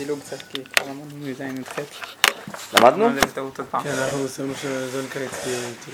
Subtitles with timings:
[0.00, 0.86] דילוג קצת, כי כבר.
[2.74, 3.14] למדנו?
[3.14, 3.82] זה בטעות עוד פעם.
[3.82, 5.22] כן, אנחנו עשינו שזה נקרא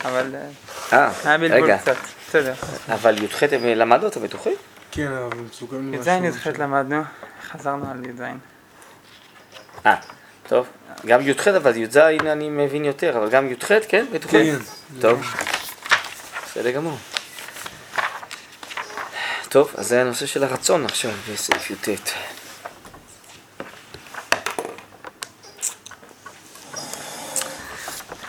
[0.04, 0.34] אבל
[0.92, 1.77] אה, אה, רגע.
[2.29, 2.54] בסדר.
[2.88, 4.53] אבל י"ח הם למדנו, אתם בטוחים?
[4.90, 7.03] כן, אבל מסוכן י"ז י"ח למדנו,
[7.50, 8.21] חזרנו על י"ז.
[9.87, 9.97] אה,
[10.49, 10.67] טוב.
[11.07, 14.07] גם י"ח אבל י"ז אני מבין יותר, אבל גם י"ח, כן?
[14.13, 14.59] בטוחים?
[14.59, 15.01] כן.
[15.01, 15.23] טוב.
[16.47, 16.98] בסדר גמור.
[19.48, 21.88] טוב, אז זה הנושא של הרצון עכשיו בסעיף י"ט.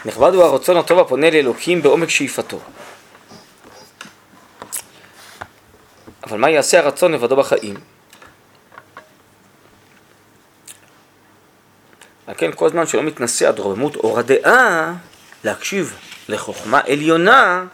[0.08, 2.60] נכבד הוא הרצון הטוב הפונה לאלוקים בעומק שאיפתו.
[6.24, 7.76] אבל מה יעשה הרצון לבדו בחיים?
[12.28, 14.94] על כן כל זמן שלא מתנשא עד רוממות אור הדעה,
[15.44, 15.98] להקשיב
[16.30, 17.66] לחוכמה עליונה,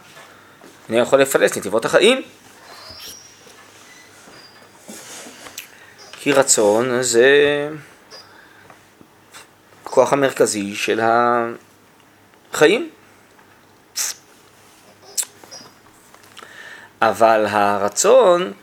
[0.89, 2.21] אני יכול לפלס נתיבות החיים.
[6.11, 7.69] כי רצון זה
[9.85, 10.99] הכוח המרכזי של
[12.53, 12.89] החיים.
[17.01, 18.53] אבל הרצון,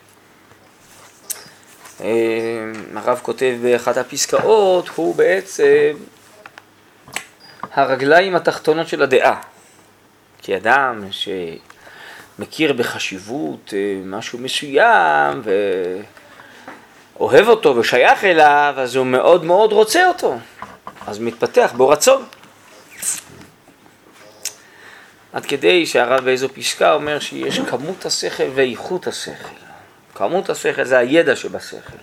[2.01, 2.07] אה,
[2.95, 5.97] הרב כותב באחת הפסקאות, הוא בעצם
[7.73, 9.41] הרגליים התחתונות של הדעה.
[10.43, 15.43] כי אדם שמכיר בחשיבות אה, משהו מסוים
[17.17, 20.39] ואוהב אותו ושייך אליו, אז הוא מאוד מאוד רוצה אותו.
[21.07, 22.25] אז מתפתח בו רצון.
[25.33, 29.55] עד כדי שהרב באיזו פסקה אומר שיש כמות השכל ואיכות השכל.
[30.15, 31.97] כמות השכל זה הידע שבשכל.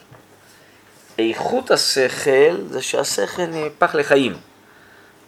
[1.20, 4.33] איכות השכל זה שהשכל נהפך לחיים.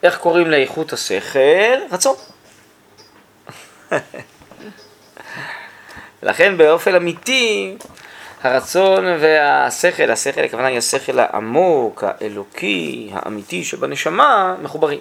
[0.03, 1.79] איך קוראים לאיכות השכל?
[1.91, 2.15] רצון.
[6.23, 7.77] לכן באופן אמיתי
[8.43, 14.99] הרצון והשכל, השכל הכוונה היא השכל העמוק, האלוקי, האמיתי שבנשמה, מחוברים.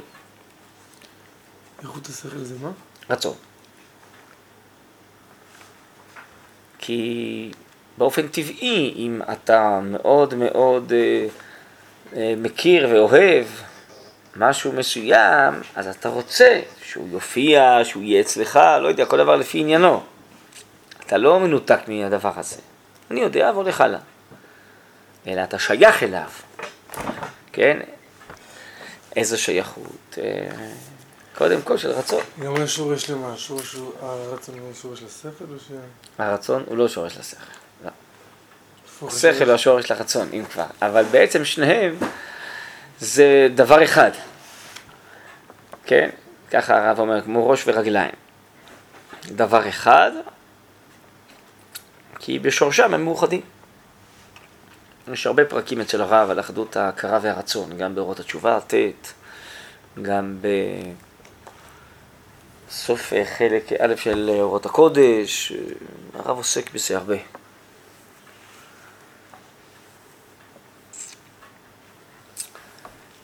[1.83, 2.71] איכות השכל זה מה?
[3.11, 3.35] רצון.
[6.79, 7.51] כי
[7.99, 11.27] באופן טבעי, אם אתה מאוד מאוד אה,
[12.17, 13.47] אה, מכיר ואוהב
[14.37, 19.59] משהו מסוים, אז אתה רוצה שהוא יופיע, שהוא יהיה אצלך, לא יודע, כל דבר לפי
[19.59, 20.03] עניינו.
[21.07, 22.57] אתה לא מנותק מהדבר הזה.
[23.11, 24.01] אני יודע והולך הלאה.
[25.27, 26.31] אלא אתה שייך אליו,
[27.53, 27.79] כן?
[29.17, 30.19] איזו שייכות?
[30.19, 30.49] אה,
[31.39, 32.23] קודם כל של רצון.
[32.45, 33.37] גם שורש למה?
[33.37, 35.71] שורש הוא- הרצון הוא שורש לשכל או ש...
[36.19, 37.41] הרצון הוא לא שורש לשכל.
[37.85, 37.91] לא.
[39.09, 40.65] השכל הוא השורש לרצון, אם כבר.
[40.83, 41.97] אבל בעצם שניהם
[43.01, 44.11] זה דבר אחד.
[45.87, 46.11] כן?
[46.51, 48.15] ככה הרב אומר, כמו ראש ורגליים.
[49.27, 50.11] דבר אחד,
[52.19, 53.41] כי בשורשם הם מאוחדים.
[55.13, 58.75] יש הרבה פרקים אצל הרב על אחדות ההכרה והרצון, גם באורות התשובה, ט',
[60.03, 61.08] גם בסוף
[62.91, 65.59] אה, חלק א' של אורות הקודש, אה,
[66.15, 67.17] הרב עוסק בזה הרבה.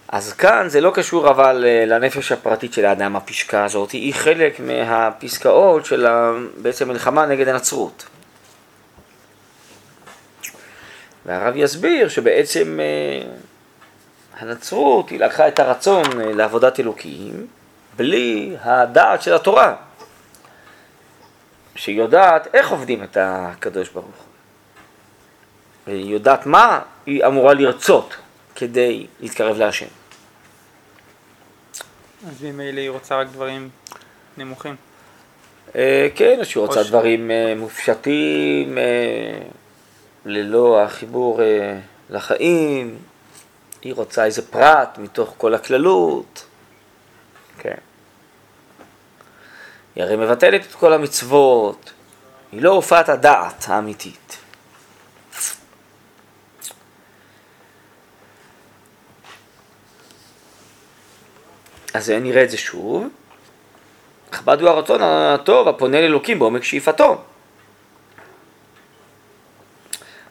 [0.08, 4.60] אז כאן זה לא קשור אבל אה, לנפש הפרטית של האדם, הפסקה הזאת, היא חלק
[4.60, 6.06] מהפסקאות של
[6.56, 8.04] בעצם מלחמה נגד הנצרות.
[11.26, 13.28] והרב יסביר שבעצם אה,
[14.38, 17.46] הנצרות היא לקחה את הרצון אה, לעבודת אלוקים
[17.96, 19.74] בלי הדעת של התורה,
[21.76, 24.12] שהיא יודעת איך עובדים את הקדוש ברוך הוא.
[25.86, 28.14] והיא יודעת מה היא אמורה לרצות
[28.56, 29.86] כדי להתקרב להשם.
[32.28, 33.68] אז ממילא היא רוצה רק דברים
[34.36, 34.76] נמוכים.
[35.76, 38.82] אה, כן, או שהיא רוצה ש- דברים אה, מופשטים, אה,
[40.24, 41.78] ללא החיבור אה,
[42.10, 42.98] לחיים,
[43.82, 46.44] היא רוצה איזה פרט מתוך כל הכללות,
[47.58, 47.74] כן.
[49.94, 51.92] היא הרי מבטלת את כל המצוות,
[52.52, 54.38] היא לא הופעת הדעת האמיתית.
[61.94, 63.08] אז נראה את זה שוב.
[64.32, 67.22] נכבד הוא הרצון הטוב הפונה לאלוקים בעומק שאיפתו.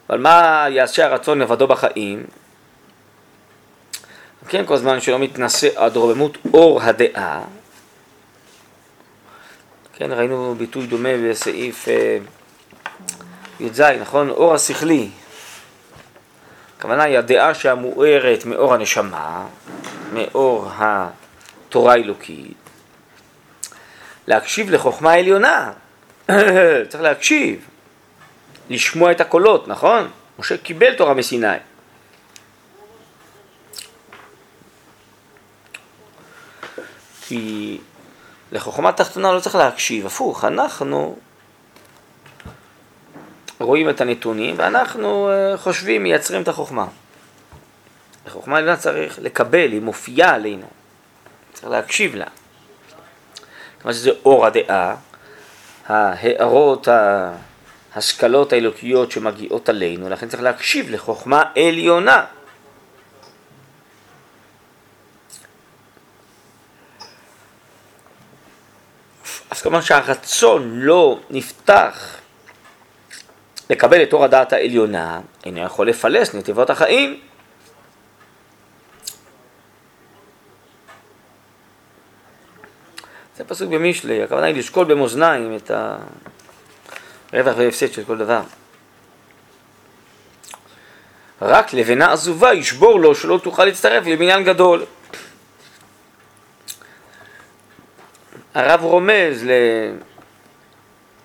[0.09, 2.23] אבל מה יעשה הרצון לבדו בחיים?
[4.47, 7.41] כן, כל זמן שלא מתנשא עד רוממות אור הדעה.
[9.95, 12.17] כן, ראינו ביטוי דומה בסעיף אה,
[13.59, 14.29] י"ז, נכון?
[14.29, 15.09] אור השכלי.
[16.77, 19.45] הכוונה היא הדעה שהמוארת מאור הנשמה,
[20.13, 22.57] מאור התורה האלוקית.
[24.27, 25.71] להקשיב לחוכמה העליונה,
[26.89, 27.65] צריך להקשיב,
[28.69, 30.09] לשמוע את הקולות, נכון?
[30.39, 31.57] משה קיבל תורה מסיני.
[37.21, 37.77] כי
[38.53, 41.15] לחוכמה תחתונה לא צריך להקשיב, הפוך, אנחנו
[43.59, 46.85] רואים את הנתונים ואנחנו אה, חושבים, מייצרים את החוכמה.
[48.25, 50.67] החוכמה עליונה צריך לקבל, היא מופיעה עלינו,
[51.53, 52.25] צריך להקשיב לה.
[53.77, 54.95] כיוון שזה אור הדעה,
[55.87, 56.87] ההערות,
[57.95, 62.25] ההשכלות האלוקיות שמגיעות עלינו, לכן צריך להקשיב לחוכמה עליונה.
[69.53, 72.17] אז כמובן שהרצון לא נפתח
[73.69, 77.19] לקבל את אור הדעת העליונה, אינו יכול לפלס נתיבות החיים.
[83.37, 85.71] זה פסוק במשלי, הכוונה היא לשקול במאזניים את
[87.33, 88.41] הרווח וההפסד של כל דבר.
[91.41, 94.85] רק לבנה עזובה ישבור לו שלא תוכל להצטרף לבניין גדול.
[98.53, 99.45] הרב רומז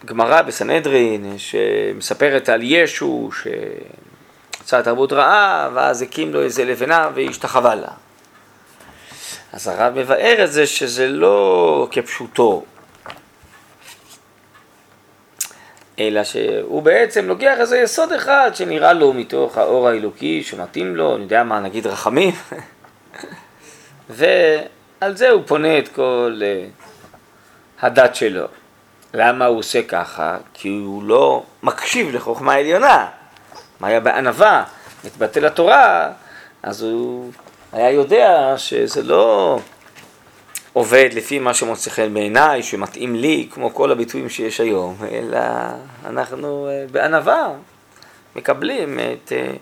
[0.04, 3.30] לגמרא בסנהדרין שמספרת על ישו
[4.62, 7.88] שעשה תרבות רעה ואז הקים לו איזה לבנה והשתחווה לה.
[9.52, 12.64] אז הרב מבאר את זה שזה לא כפשוטו,
[15.98, 21.22] אלא שהוא בעצם לוקח איזה יסוד אחד שנראה לו מתוך האור האלוקי שמתאים לו, אני
[21.22, 22.34] יודע מה, נגיד רחמים,
[24.10, 26.64] ועל זה הוא פונה את כל אה,
[27.80, 28.46] הדת שלו.
[29.14, 30.36] למה הוא עושה ככה?
[30.54, 33.06] כי הוא לא מקשיב לחוכמה עליונה.
[33.80, 34.64] מה היה בענווה?
[35.04, 36.12] מתבטל התורה,
[36.62, 37.32] אז הוא
[37.72, 39.58] היה יודע שזה לא
[40.72, 45.38] עובד לפי מה שמוצא חן בעיניי, שמתאים לי, כמו כל הביטויים שיש היום, אלא
[46.06, 47.48] אנחנו אה, בענווה
[48.36, 49.52] מקבלים את אה,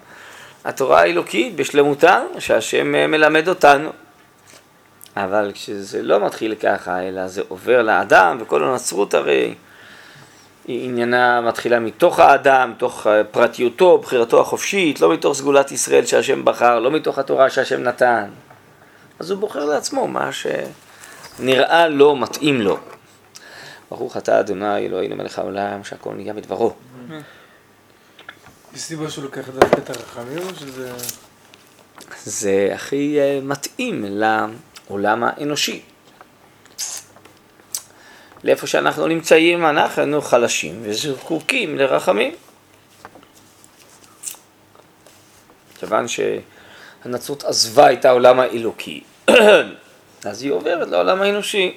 [0.65, 3.91] התורה האלוקית בשלמותה, שהשם אה, מלמד אותנו.
[5.17, 9.55] אבל כשזה לא מתחיל ככה, אלא זה עובר לאדם, וכל הנצרות הרי
[10.67, 16.79] היא עניינה מתחילה מתוך האדם, מתוך פרטיותו, בחירתו החופשית, לא מתוך סגולת ישראל שהשם בחר,
[16.79, 18.31] לא מתוך התורה שהשם נתן.
[19.19, 22.79] אז הוא בוחר לעצמו מה שנראה לו, מתאים לו.
[23.91, 26.75] ברוך אתה אדוני אלוהינו מלך העולם, שהכל נהיה בדברו.
[28.75, 30.93] יש סיבה שהוא לוקח דווקא את הרחמים או שזה...
[32.25, 34.05] זה הכי אה, מתאים
[34.91, 35.83] לעולם האנושי.
[38.45, 42.35] לאיפה שאנחנו נמצאים, אנחנו חלשים וזקוקים לרחמים.
[45.79, 49.03] כיוון שהנצרות עזבה את העולם האלוקי,
[50.25, 51.77] אז היא עוברת לעולם האנושי.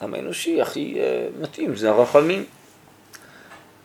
[0.00, 2.44] העולם האנושי הכי uh, מתאים זה הרחמים.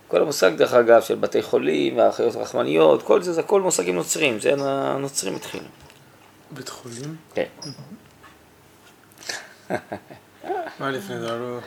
[0.07, 4.39] כל המושג דרך אגב של בתי חולים והאחיות רחמניות, כל זה זה הכל מושגים נוצרים,
[4.39, 5.65] זה הנוצרים התחילו.
[6.51, 7.15] בית חולים?
[7.33, 7.45] כן.
[10.79, 11.27] מה לפני זה?
[11.27, 11.59] לא...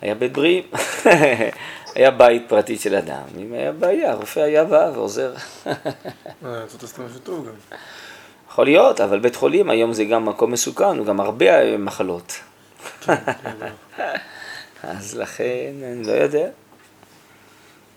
[0.00, 0.64] היה בית בריאים,
[1.94, 5.34] היה בית פרטי של אדם, אם היה בעיה, הרופא היה בא ועוזר.
[6.68, 7.78] זאת עשתה משהו טוב גם.
[8.50, 12.32] יכול להיות, אבל בית חולים היום זה גם מקום מסוכן, הוא גם הרבה מחלות.
[13.00, 13.14] כן,
[13.96, 14.06] כן,
[14.82, 16.48] אז לכן, אני לא יודע.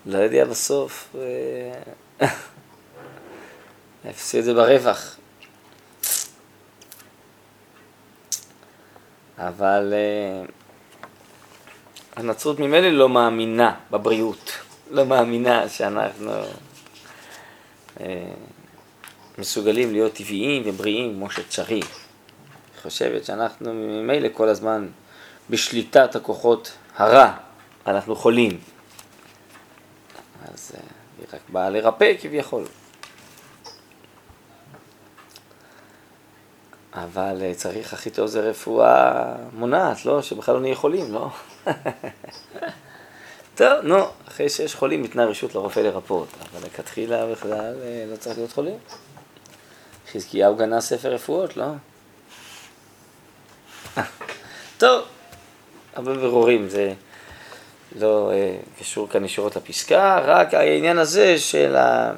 [0.05, 1.15] לא יודע בסוף.
[2.21, 2.27] אה,
[4.05, 5.17] הפסיד את זה ברווח.
[9.47, 10.45] אבל אה,
[12.15, 14.51] הנצרות ממילא לא מאמינה בבריאות,
[14.91, 16.31] לא מאמינה שאנחנו
[17.99, 18.33] אה,
[19.37, 21.85] מסוגלים להיות טבעיים ובריאים כמו שצריך.
[22.73, 24.87] היא חושבת שאנחנו ממילא כל הזמן
[25.49, 27.33] בשליטת הכוחות הרע,
[27.87, 28.59] אנחנו חולים.
[30.53, 30.81] אז אה,
[31.17, 32.63] היא רק באה לרפא כביכול.
[37.03, 40.21] אבל אה, צריך הכי טוב זה רפואה מונעת, לא?
[40.21, 41.29] שבכלל לא נהיה חולים, לא?
[43.55, 48.37] טוב, נו, אחרי שיש חולים ניתנה רשות לרופא לרפאות, אבל לכתחילה בכלל אה, לא צריך
[48.37, 48.77] להיות חולים.
[50.11, 51.65] חזקיהו גנה ספר רפואות, לא?
[54.77, 55.05] טוב,
[55.95, 56.93] הרבה ברורים, זה
[57.95, 62.13] לא אה, קשור כאן ישירות לפסקה, רק העניין הזה של ה...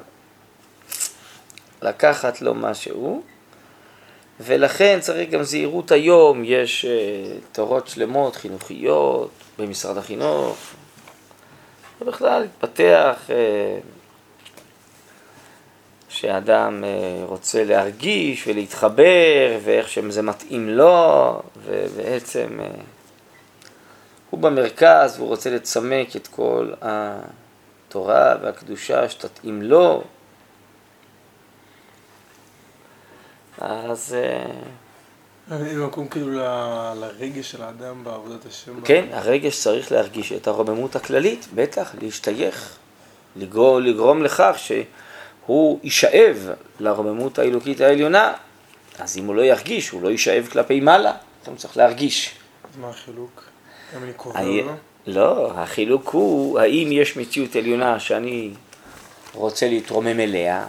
[1.82, 3.22] לקחת לו משהו.
[4.40, 10.56] ולכן צריך גם זהירות היום, יש uh, תורות שלמות, חינוכיות, במשרד החינוך,
[12.00, 13.32] ובכלל להתפתח, uh,
[16.08, 22.80] שאדם uh, רוצה להרגיש ולהתחבר, ואיך שזה מתאים לו, ובעצם uh,
[24.30, 30.02] הוא במרכז והוא רוצה לצמק את כל התורה והקדושה שתתאים לו.
[33.60, 34.16] אז
[35.52, 36.30] אין מקום כאילו
[37.00, 38.80] לרגש של האדם בעבודת השם.
[38.84, 42.76] כן, הרגש צריך להרגיש את הרוממות הכללית, בטח, להשתייך,
[43.36, 46.48] לגרום, לגרום לכך שהוא יישאב
[46.80, 48.32] לרוממות האלוקית העליונה,
[48.98, 52.30] אז אם הוא לא ירגיש, הוא לא יישאב כלפי מעלה, אז הוא צריך להרגיש.
[52.72, 53.42] אז מה החילוק?
[53.94, 54.72] האם אני קובע אני- או לא?
[55.06, 58.50] לא, החילוק הוא האם יש מציאות עליונה שאני
[59.34, 60.66] רוצה להתרומם אליה,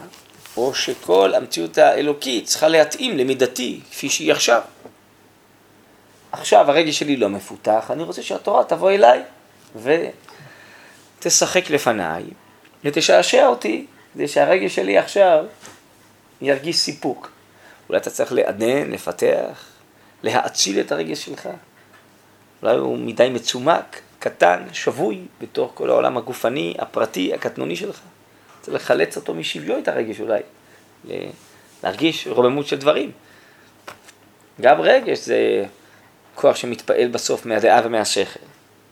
[0.56, 4.62] או שכל המציאות האלוקית צריכה להתאים למידתי כפי שהיא עכשיו.
[6.32, 9.22] עכשיו הרגש שלי לא מפותח, אני רוצה שהתורה תבוא אליי
[11.18, 12.24] ותשחק לפניי
[12.84, 15.44] ותשעשע אותי כדי שהרגש שלי עכשיו
[16.40, 17.30] ירגיש סיפוק.
[17.88, 19.66] אולי אתה צריך לעדן, לפתח,
[20.22, 21.48] להאציל את הרגש שלך.
[22.62, 28.00] אולי הוא מדי מצומק, קטן, שבוי, בתוך כל העולם הגופני, הפרטי, הקטנוני שלך.
[28.66, 30.40] צריך לחלץ אותו משביו את הרגש אולי,
[31.82, 33.12] להרגיש רוממות של דברים.
[34.60, 35.64] גם רגש זה
[36.34, 38.40] כוח שמתפעל בסוף מהדעה ומהשכל.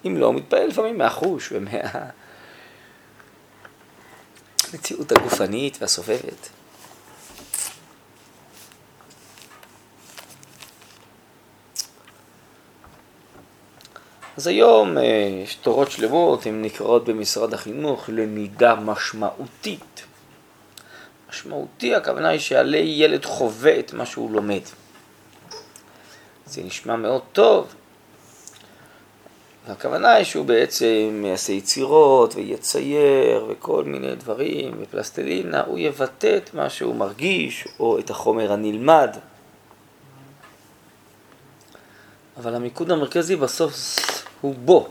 [0.06, 2.12] אם לא, הוא מתפעל לפעמים מהחוש ומהמציאות
[5.12, 6.48] הגופנית והסובבת.
[14.36, 15.02] אז היום אה,
[15.44, 20.04] יש תורות שלמות, הן נקראות במשרד החינוך למידה משמעותית.
[21.30, 24.60] משמעותי, הכוונה היא שעלי ילד חווה את מה שהוא לומד.
[26.46, 27.74] זה נשמע מאוד טוב.
[29.66, 36.70] והכוונה היא שהוא בעצם יעשה יצירות ויצייר וכל מיני דברים ופלסטלינה, הוא יבטא את מה
[36.70, 39.16] שהוא מרגיש או את החומר הנלמד.
[42.36, 43.74] אבל המיקוד המרכזי בסוף
[44.44, 44.88] הוא בו.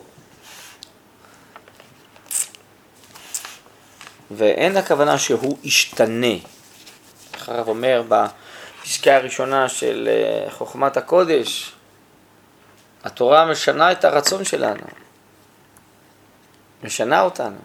[4.31, 6.35] ואין הכוונה שהוא ישתנה.
[7.47, 11.73] הרב אומר בפסקה הראשונה של אה, חוכמת הקודש,
[13.03, 14.83] התורה משנה את הרצון שלנו,
[16.83, 17.57] משנה אותנו,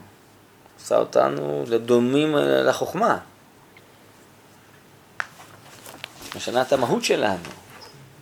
[0.81, 3.19] עושה אותנו לדומים אה, לחוכמה,
[6.37, 7.49] משנה את המהות שלנו,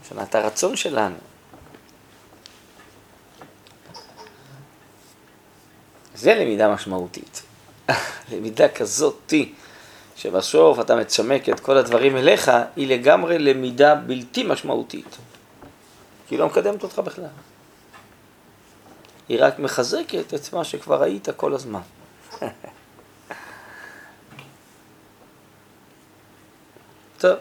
[0.02, 1.35] משנה את הרצון שלנו.
[6.16, 7.42] זה למידה משמעותית.
[8.32, 9.52] למידה כזאתי,
[10.16, 15.16] שבסוף אתה מצמק את כל הדברים אליך, היא לגמרי למידה בלתי משמעותית.
[16.28, 17.24] כי היא לא מקדמת אותך בכלל.
[19.28, 21.80] היא רק מחזקת את מה שכבר ראית כל הזמן.
[27.18, 27.36] טוב.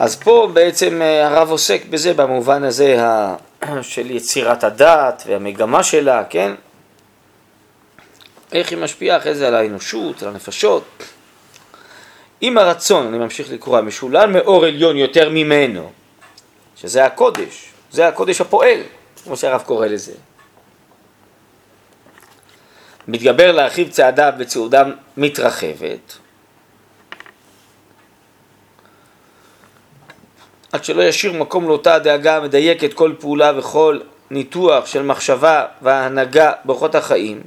[0.00, 2.96] אז פה בעצם אה, הרב עוסק בזה במובן הזה
[3.82, 6.54] של יצירת הדת והמגמה שלה, כן?
[8.52, 10.84] איך היא משפיעה אחרי זה על האנושות, על הנפשות.
[12.42, 15.92] אם הרצון, אני ממשיך לקרוא, משולל מאור עליון יותר ממנו,
[16.76, 18.80] שזה הקודש, זה הקודש הפועל,
[19.24, 20.12] כמו שהרב קורא לזה.
[23.08, 24.84] מתגבר להרחיב צעדיו בצעודה
[25.16, 26.18] מתרחבת,
[30.72, 33.98] עד שלא ישאיר מקום לאותה הדאגה המדייקת כל פעולה וכל
[34.30, 37.42] ניתוח של מחשבה והנהגה באורחות החיים.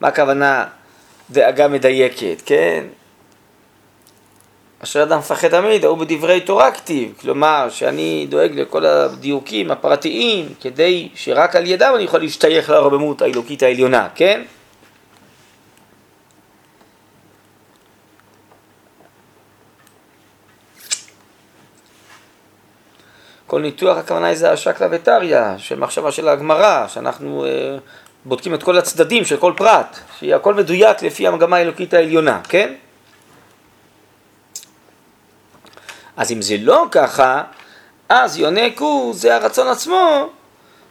[0.00, 0.66] מה הכוונה
[1.30, 2.84] דאגה מדייקת, כן?
[4.82, 11.08] אשר אדם מפחד תמיד, הוא בדברי תורה כתיב, כלומר שאני דואג לכל הדיוקים הפרטיים כדי
[11.14, 14.42] שרק על ידם אני יכול להשתייך לרוממות האלוקית העליונה, כן?
[23.52, 27.50] כל ניתוח הכוונה היא זה השקלא וטריא, של מחשבה של הגמרא, שאנחנו אה,
[28.24, 32.74] בודקים את כל הצדדים של כל פרט, שיהיה הכל מדויק לפי המגמה האלוקית העליונה, כן?
[36.16, 37.42] אז אם זה לא ככה,
[38.08, 40.28] אז יונקו זה הרצון עצמו,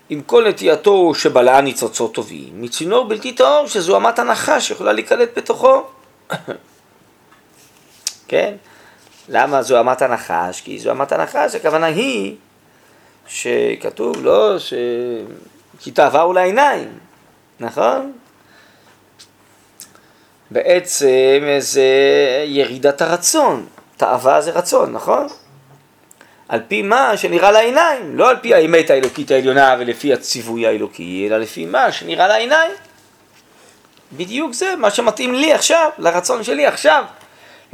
[0.10, 5.84] עם כל נטייתו שבלעה ניצוצות טובים, מצינור בלתי טהור שזו אמת הנחש שיכולה להיקלט בתוכו.
[8.28, 8.54] כן?
[9.30, 10.62] למה זו אמת הנחש?
[10.62, 12.36] כי זו אמת הנחש, הכוונה היא
[13.28, 14.74] שכתוב לא ש...
[15.80, 16.88] כי תאווה לעיניים,
[17.60, 18.12] נכון?
[20.52, 21.86] בעצם זה
[22.46, 23.66] ירידת הרצון,
[23.98, 25.28] תאווה זה רצון, נכון?
[26.50, 31.38] על פי מה שנראה לעיניים, לא על פי האמת האלוקית העליונה ולפי הציווי האלוקי, אלא
[31.38, 32.72] לפי מה שנראה לעיניים.
[34.14, 37.04] בדיוק זה, מה שמתאים לי עכשיו, לרצון שלי עכשיו.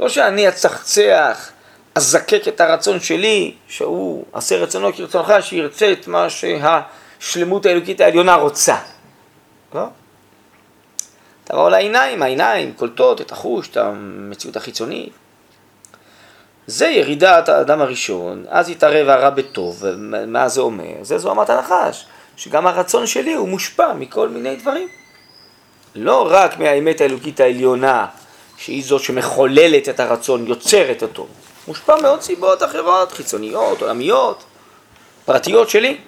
[0.00, 1.50] לא שאני אצחצח,
[1.98, 8.76] אזקק את הרצון שלי, שהוא עשה רצונו כרצונך, שירצה את מה שהשלמות האלוקית העליונה רוצה.
[9.74, 9.84] לא?
[11.44, 15.12] תבוא לעיניים, העיניים קולטות את החוש, את המציאות החיצונית.
[16.66, 19.84] זה ירידת האדם הראשון, אז יתערב הרע בטוב,
[20.26, 20.94] מה זה אומר?
[21.02, 24.88] זה זוהמת הנחש, שגם הרצון שלי הוא מושפע מכל מיני דברים.
[25.94, 28.06] לא רק מהאמת האלוקית העליונה,
[28.56, 31.26] שהיא זאת שמחוללת את הרצון, יוצרת אותו,
[31.68, 34.44] מושפע מעוד סיבות אחרות, חיצוניות, עולמיות,
[35.24, 35.98] פרטיות שלי.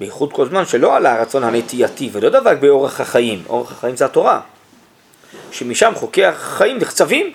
[0.00, 4.40] בייחוד כל זמן שלא עלה הרצון הנטייתי ולא דבק באורח החיים, אורח החיים זה התורה,
[5.52, 7.32] שמשם חוקי החיים נחצבים,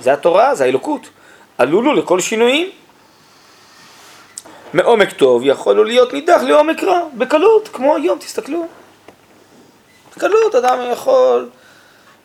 [0.00, 1.08] זה התורה, זה האלוקות,
[1.58, 2.70] עלולו לכל שינויים.
[4.74, 8.66] מעומק טוב יכול להיות נידח לעומק רע, בקלות, כמו היום, תסתכלו.
[10.16, 11.48] בקלות אדם יכול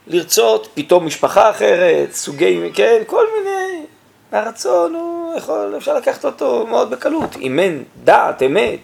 [0.08, 3.86] לרצות פתאום משפחה אחרת, סוגי, כן, כל מיני,
[4.32, 8.80] הרצון הוא יכול, אפשר לקחת אותו מאוד בקלות, אם אין דעת, אמת,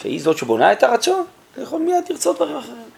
[0.00, 2.90] שהיא זאת שבונה את הרצון, אתה יכול מיד לרצות דברים אחרים.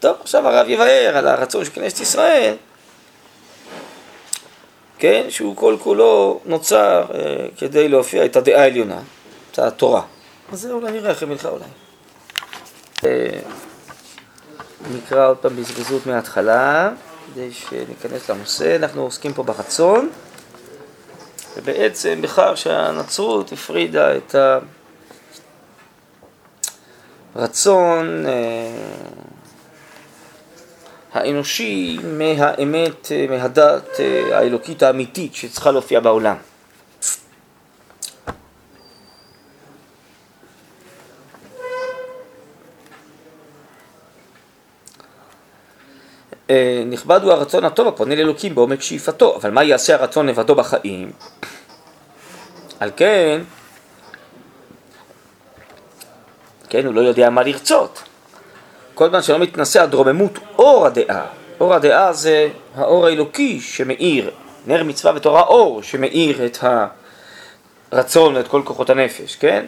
[0.00, 2.54] טוב, עכשיו הרב יבאר על הרצון של כנסת ישראל,
[4.98, 9.00] כן, שהוא כל כולו נוצר אה, כדי להופיע את הדעה העליונה,
[9.50, 10.02] את התורה.
[10.52, 11.64] אז זה אולי נראה אחרי מלכה אולי.
[13.04, 13.40] אה,
[14.96, 16.90] נקרא עוד פעם בזריזות מההתחלה,
[17.34, 18.76] כדי שניכנס לנושא.
[18.76, 20.10] אנחנו עוסקים פה ברצון,
[21.56, 24.58] ובעצם בכך שהנצרות הפרידה את ה...
[27.36, 28.32] רצון אה,
[31.12, 36.36] האנושי מהאמת, אה, מהדת אה, האלוקית האמיתית שצריכה להופיע בעולם.
[46.86, 51.12] נכבד הוא הרצון הטוב הפונה לאלוקים בעומק שאיפתו, אבל מה יעשה הרצון לבדו בחיים?
[52.80, 53.40] על כן,
[56.68, 58.07] כן, הוא לא יודע מה לרצות.
[58.98, 61.26] כל זמן שלא מתנשא הדרוממות אור הדעה.
[61.60, 64.30] אור הדעה זה האור האלוקי שמאיר,
[64.66, 66.58] נר מצווה ותורה אור שמאיר את
[67.92, 69.66] הרצון ואת כל כוחות הנפש, כן?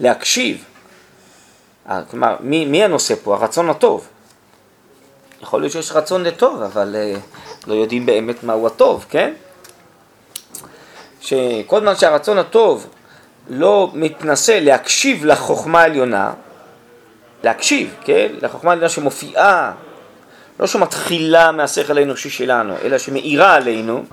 [0.00, 0.64] להקשיב.
[1.88, 3.34] אה, כלומר, מי, מי הנושא פה?
[3.34, 4.08] הרצון הטוב.
[5.42, 7.18] יכול להיות שיש רצון לטוב, אבל uh,
[7.66, 9.34] לא יודעים באמת מהו הטוב, כן?
[11.20, 12.86] שכל זמן שהרצון הטוב
[13.48, 16.32] לא מתנסה להקשיב לחוכמה העליונה,
[17.44, 18.32] להקשיב, כן?
[18.40, 19.72] לחוכמה העליונה שמופיעה,
[20.60, 24.04] לא שמתחילה מהשכל האנושי שלנו, אלא שמאירה עלינו.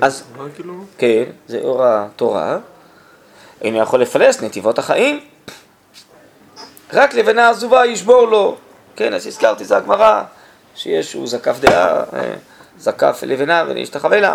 [0.00, 0.24] אז,
[0.54, 0.84] כאילו?
[0.98, 2.58] כן, זה אור התורה.
[3.60, 5.20] אינו יכול לפלס נתיבות החיים.
[6.92, 8.56] רק לבנה עזובה ישבור לו.
[8.96, 10.22] כן, אז הזכרתי, זה הגמרא,
[10.74, 12.34] שיש, הוא זקף דעה, אה,
[12.78, 14.34] זקף לבנה ונשתחווה לה.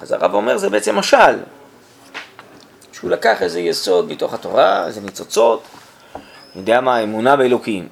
[0.00, 1.38] אז הרב אומר, זה בעצם משל.
[2.92, 5.62] שהוא לקח איזה יסוד מתוך התורה, איזה ניצוצות,
[6.56, 7.88] אני יודע מה, אמונה באלוקים,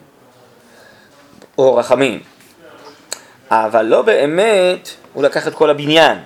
[1.58, 2.20] או רחמים,
[3.50, 6.18] אבל לא באמת הוא לקח את כל הבניין,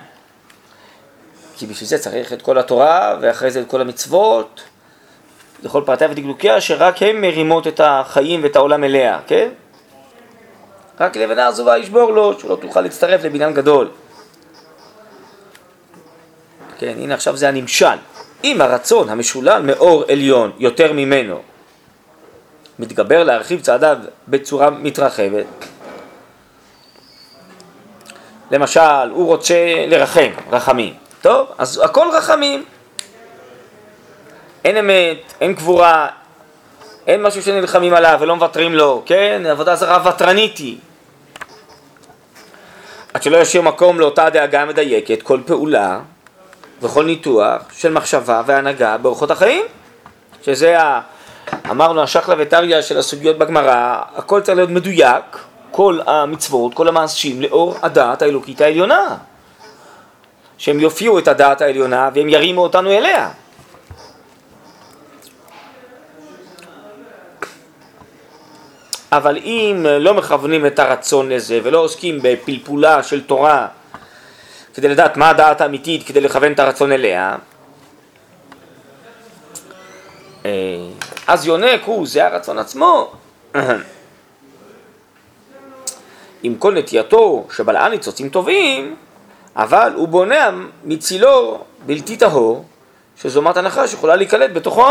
[1.57, 4.61] כי בשביל זה צריך את כל התורה, ואחרי זה את כל המצוות,
[5.63, 9.49] לכל פרטיה ודקדוקיה, שרק הן מרימות את החיים ואת העולם אליה, כן?
[10.99, 13.89] רק לבנה עזובה ישבור לו, שלא תוכל להצטרף לבניין גדול.
[16.77, 17.97] כן, הנה עכשיו זה הנמשל.
[18.43, 21.41] אם הרצון המשולל מאור עליון יותר ממנו
[22.79, 25.45] מתגבר להרחיב צעדיו בצורה מתרחבת,
[28.51, 30.93] למשל, הוא רוצה לרחם, רחמים.
[31.21, 32.65] טוב, אז הכל רחמים.
[34.65, 36.07] אין אמת, אין קבורה,
[37.07, 39.41] אין משהו שנלחמים עליו ולא מוותרים לו, כן?
[39.49, 40.77] עבודה זרה ותרנית היא.
[43.13, 45.99] עד שלא ישאיר מקום לאותה דאגה מדייקת, כל פעולה
[46.81, 49.65] וכל ניתוח של מחשבה והנהגה באורחות החיים,
[50.43, 51.01] שזה, ה,
[51.71, 55.37] אמרנו, השחלה וטריה של הסוגיות בגמרא, הכל צריך להיות מדויק,
[55.71, 59.17] כל המצוות, כל המעשים, לאור הדעת האלוקית העליונה.
[60.59, 63.29] שהם יופיעו את הדעת העליונה והם ירימו אותנו אליה.
[69.11, 73.67] אבל אם לא מכוונים את הרצון לזה ולא עוסקים בפלפולה של תורה
[74.73, 77.35] כדי לדעת מה הדעת האמיתית, כדי לכוון את הרצון אליה,
[80.45, 80.51] אה,
[81.29, 83.11] אז יונק הוא, זה הרצון עצמו.
[86.43, 88.95] עם כל נטייתו שבלעה ניצוצים טובים,
[89.55, 90.49] אבל הוא בונה
[90.83, 92.65] מצילו בלתי טהור,
[93.21, 94.87] שזומת הנחש יכולה להיקלט בתוכו.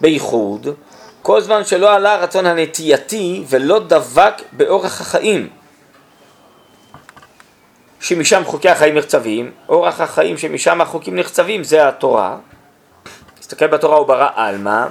[0.00, 0.68] בייחוד,
[1.22, 5.48] כל זמן שלא עלה הרצון הנטייתי ולא דבק באורח החיים.
[8.00, 12.36] שמשם חוקי החיים נחצבים, אורח החיים שמשם החוקים נחצבים זה התורה.
[13.40, 14.86] תסתכל בתורה הוא ברא עלמא.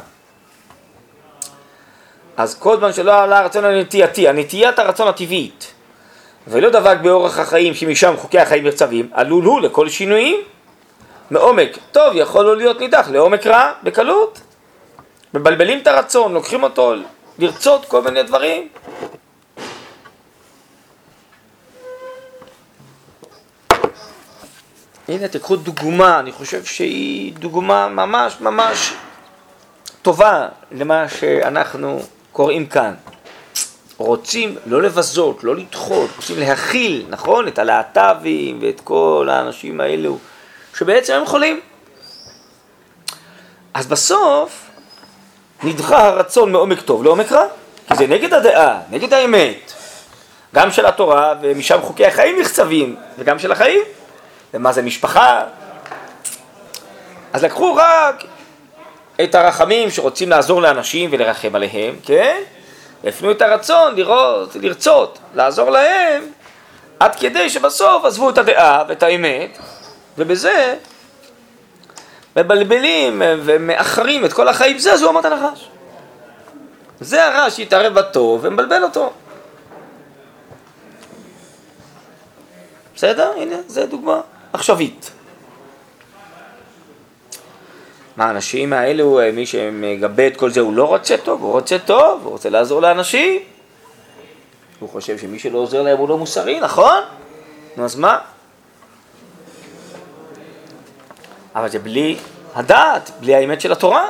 [2.37, 5.73] אז כל זמן שלא עלה הרצון הנטייתי, הנטיית הרצון הטבעית,
[6.47, 10.37] ולא דבק באורח החיים שמשם חוקי החיים נחצבים, עלול הוא לכל שינויים.
[11.31, 14.39] מעומק טוב יכול לו להיות נידח לעומק רע בקלות.
[15.35, 16.93] מבלבלים את הרצון, לוקחים אותו
[17.39, 18.67] לרצות כל מיני דברים.
[25.07, 28.93] הנה תיקחו דוגמה, אני חושב שהיא דוגמה ממש ממש
[30.01, 31.99] טובה למה שאנחנו
[32.31, 32.93] קוראים כאן.
[33.97, 37.47] רוצים לא לבזות, לא לדחות, רוצים להכיל, נכון?
[37.47, 40.17] את הלהט"בים ואת כל האנשים האלו
[40.77, 41.59] שבעצם הם חולים.
[43.73, 44.64] אז בסוף
[45.63, 47.45] נדחה הרצון מעומק טוב לעומק רע,
[47.87, 49.73] כי זה נגד הדעה, נגד האמת,
[50.55, 53.81] גם של התורה ומשם חוקי החיים נחצבים, וגם של החיים.
[54.55, 55.41] ומה זה משפחה?
[57.33, 58.23] אז לקחו רק
[59.23, 62.37] את הרחמים שרוצים לעזור לאנשים ולרחם עליהם, כן?
[63.03, 66.23] והפנו את הרצון לראות, לרצות, לעזור להם,
[66.99, 69.57] עד כדי שבסוף עזבו את הדעה ואת האמת,
[70.17, 70.75] ובזה
[72.35, 75.69] מבלבלים ומאחרים את כל החיים, זה זוהמת הנחש.
[76.99, 79.13] זה הרע שהתערב בטוב ומבלבל אותו.
[82.95, 83.33] בסדר?
[83.37, 84.21] הנה, זה דוגמה
[84.53, 85.11] עכשווית.
[88.17, 92.21] מה, האנשים האלו, מי שמגבה את כל זה, הוא לא רוצה טוב, הוא רוצה טוב,
[92.23, 93.41] הוא רוצה לעזור לאנשים.
[94.79, 97.03] הוא חושב שמי שלא עוזר להם הוא לא מוסרי, נכון?
[97.77, 98.19] נו, אז מה?
[101.55, 102.17] אבל זה בלי
[102.55, 104.05] הדעת, בלי האמת של התורה.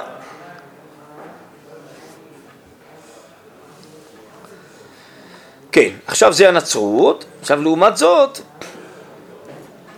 [5.72, 8.40] כן, עכשיו זה הנצרות, עכשיו לעומת זאת,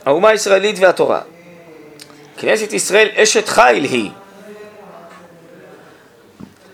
[0.06, 1.22] האומה הישראלית והתורה.
[2.38, 4.12] כנסת ישראל אשת חיל היא.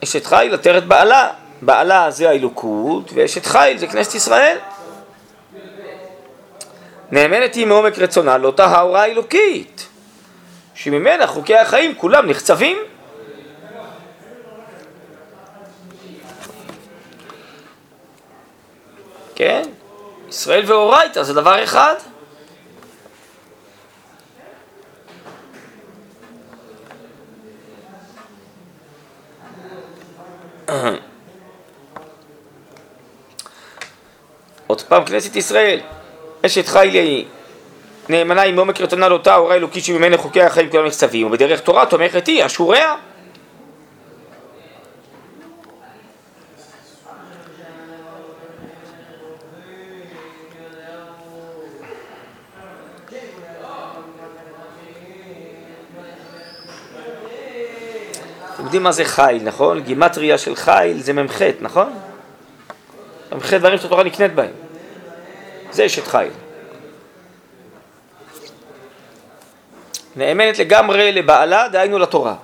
[0.03, 1.29] אשת חיל עטרת בעלה,
[1.61, 4.57] בעלה זה האלוקות, ואשת חיל זה כנסת ישראל.
[7.11, 9.87] נאמנת היא מעומק רצונה לאותה ההוראה האלוקית,
[10.73, 12.77] שממנה חוקי החיים כולם נחצבים.
[19.35, 19.61] כן?
[20.29, 21.95] ישראל ואורייתא זה דבר אחד.
[34.67, 35.79] עוד פעם, כנסת ישראל,
[36.45, 37.25] אשת חיל היא
[38.09, 42.27] נאמנה היא מעומק רצונה לאותה הוראה אלוקית שממנה חוקי החיים כולם נחצבים, ובדרך תורה תומכת
[42.27, 42.95] היא אשוריה.
[58.53, 59.79] אתם יודעים מה זה חיל, נכון?
[59.79, 61.93] גימטריה של חיל זה מ"ח, נכון?
[63.35, 64.51] מ"ח דברים שהתורה נקנית בהם.
[65.71, 66.42] זה אשת חיל.
[70.15, 72.35] נאמנת לגמרי לבעלה, דהיינו לתורה.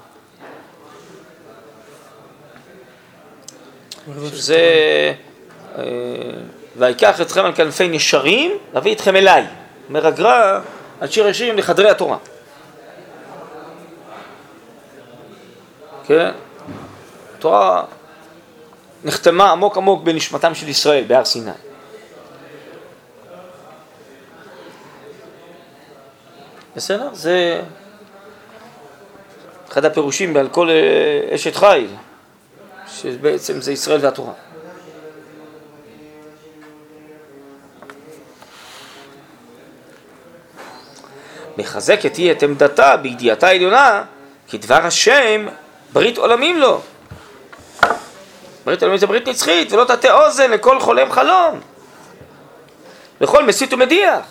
[4.34, 5.14] שזה
[5.78, 5.84] אה,
[6.78, 9.46] ויקח אתכם על כנפי נשרים, להביא אתכם אליי.
[9.88, 10.60] אומר הגר"א,
[11.02, 12.18] על שיר השירים לחדרי התורה.
[16.08, 16.32] כן?
[17.38, 17.84] התורה
[19.04, 21.52] נחתמה עמוק עמוק בנשמתם של ישראל בהר סיני.
[26.76, 27.10] בסדר?
[27.14, 27.62] זה
[29.72, 31.88] אחד הפירושים על כל אה, אשת חיל,
[32.88, 34.34] שבעצם זה ישראל והתורה.
[41.58, 44.04] מחזקת היא את עמדתה בידיעתה העליונה
[44.48, 45.48] כי דבר השם
[45.94, 46.82] ברית עולמים לו.
[48.66, 51.60] ברית עולמים זה ברית נצחית ולא תטה אוזן לכל חולם חלום.
[53.22, 54.26] לכל מסית ומדיח.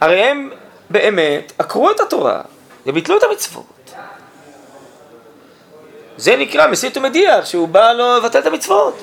[0.00, 0.50] הרי הם
[0.90, 2.40] באמת עקרו את התורה
[2.86, 3.64] וביטלו את המצוות.
[6.16, 8.94] זה נקרא מסית ומדיח, שהוא בא לו לבטל את המצוות.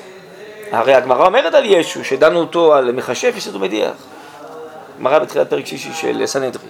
[0.70, 3.92] הרי הגמרא אומרת על ישו, שדנו אותו על מכשף מסית ומדיח.
[4.98, 6.68] גמרא בתחילת פרק שישי של סנהדרין.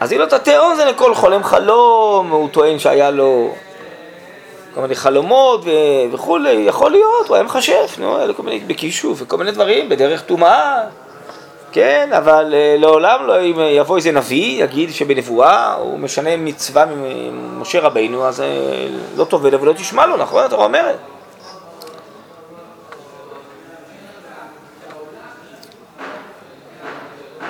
[0.00, 3.54] אז לא תטה אוזן לכל חולם חלום, הוא טוען שהיה לו
[4.74, 5.64] כל מיני חלומות
[6.12, 9.88] וכולי, יכול להיות, הוא היה מכשף, נו, היה לו כל מיני בכישוף וכל מיני דברים,
[9.88, 10.82] בדרך טומאה.
[11.72, 17.80] כן, אבל אה, לעולם לא, אם יבוא איזה נביא, יגיד שבנבואה הוא משנה מצווה ממשה
[17.80, 18.46] רבינו, אז אה,
[19.16, 20.44] לא תאבד ולא תשמע לו, נכון?
[20.44, 20.96] התורה אומרת.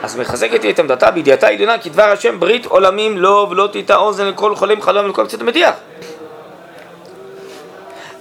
[0.03, 3.97] אז מחזקת היא את עמדתה בידיעתה עליונה כי דבר השם ברית עולמים לא ולא תיטע
[3.97, 5.75] אוזן לכל חולם חלום ולכל מצאת מדיח.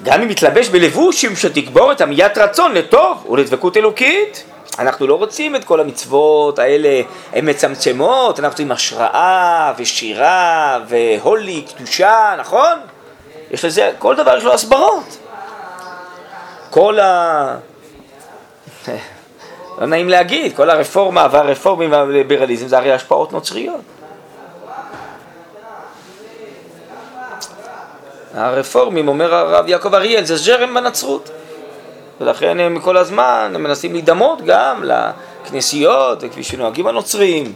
[0.03, 4.50] גם אם יתלבש בלבושים שתגבור את עמיית רצון לטוב ולדבקות אלוקית.
[4.79, 7.01] אנחנו לא רוצים את כל המצוות האלה,
[7.34, 12.79] הן מצמצמות, אנחנו רוצים השראה ושירה והולי, קדושה, נכון?
[13.51, 15.17] יש לזה, כל דבר יש לו הסברות.
[16.69, 17.57] כל ה...
[19.79, 23.81] לא נעים להגיד, כל הרפורמה והרפורמים והליברליזם זה הרי השפעות נוצריות.
[28.34, 31.29] הרפורמים, אומר הרב יעקב אריאל, זה ז'רם בנצרות.
[32.21, 37.53] ולכן הם כל הזמן הם מנסים להידמות גם לכנסיות, כפי שנוהגים הנוצרים.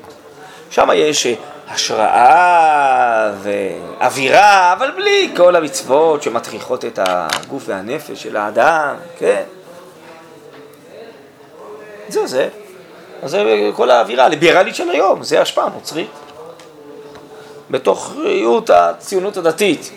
[0.69, 1.27] שם יש
[1.67, 9.43] השראה ואווירה, אבל בלי כל המצוות שמטריחות את הגוף והנפש של האדם, כן.
[12.07, 12.49] זה זה.
[13.23, 16.09] אז זה כל האווירה הליברלית של היום, זה השפעה נוצרית.
[17.71, 19.91] בתוך ראיות הציונות הדתית.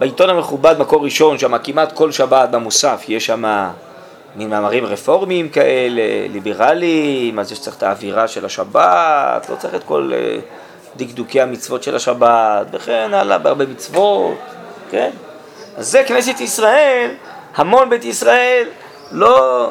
[0.00, 3.44] בעיתון המכובד, מקור ראשון, שם כמעט כל שבת במוסף, יש שם
[4.36, 9.84] מין מאמרים רפורמיים כאלה, ליברליים, אז יש צריך את האווירה של השבת, לא צריך את
[9.84, 10.38] כל אה,
[10.96, 14.38] דקדוקי המצוות של השבת, וכן הלאה, בהרבה מצוות,
[14.90, 15.10] כן?
[15.76, 17.10] אז זה כנסת ישראל,
[17.54, 18.68] המון בית ישראל,
[19.12, 19.70] לא,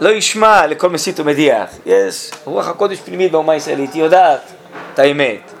[0.00, 1.70] לא ישמע לכל מסית ומדיח.
[1.86, 4.40] יש רוח הקודש פנימית באומה הישראלית, היא יודעת
[4.94, 5.55] את האמת.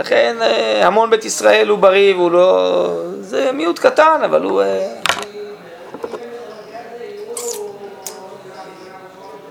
[0.00, 2.88] לכן אה, המון בית ישראל הוא בריא והוא לא...
[3.20, 4.62] זה מיעוט קטן, אבל הוא...
[4.62, 4.94] אה,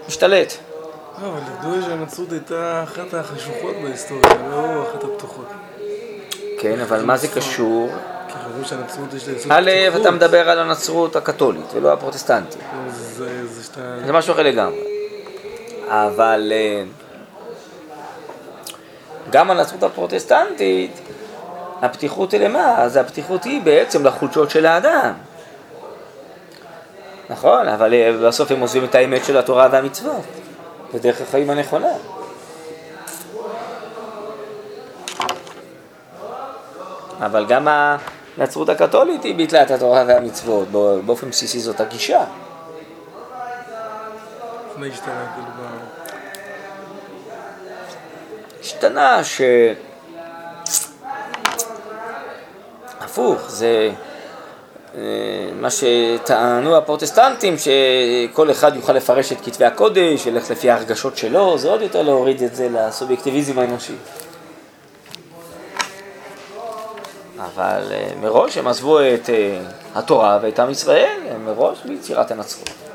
[0.08, 0.54] משתלט.
[1.22, 5.46] לא, אבל ידוע שהנצרות הייתה אחת החשוכות בהיסטוריה, לא אחת הפתוחות.
[6.60, 7.90] כן, אבל מה זה קשור?
[8.28, 9.72] כי חושבים שהנצרות יש לה יסוד א'.
[10.02, 12.58] אתה מדבר על הנצרות הקתולית ולא הפרוטסטנטית.
[12.74, 12.92] לא,
[14.06, 14.80] זה- משהו אחר לגמרי.
[15.88, 16.84] אבל אה,
[19.30, 21.00] גם הנצרות הפרוטסטנטית,
[21.82, 22.82] הפתיחות היא למה?
[22.84, 25.14] אז הפתיחות היא בעצם לחולשות של האדם.
[27.30, 30.24] נכון, אבל אה, בסוף הם עוזבים את האמת של התורה והמצוות,
[30.94, 31.92] בדרך החיים הנכונה.
[37.22, 37.68] אבל גם
[38.38, 40.68] הנצרות הקתולית היא ביטלה את התורה והמצוות,
[41.06, 42.24] באופן בסיסי זאת הגישה.
[44.78, 45.48] מה השתנה כאילו
[48.80, 49.42] השתנה ש...
[53.00, 53.92] הפוך, זה
[54.96, 55.02] אה,
[55.60, 61.70] מה שטענו הפרוטסטנטים, שכל אחד יוכל לפרש את כתבי הקודש, ילך לפי ההרגשות שלו, זה
[61.70, 63.96] עוד יותר להוריד את זה לסובייקטיביזם האנושי.
[67.40, 69.60] אבל אה, מראש הם עזבו את אה,
[69.96, 72.89] התורה ואת עם ישראל, מראש ביצירת הנצרות.